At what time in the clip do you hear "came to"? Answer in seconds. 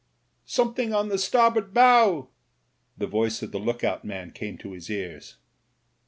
4.31-4.71